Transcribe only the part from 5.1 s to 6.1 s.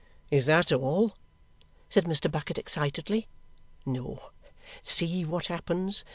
what happens.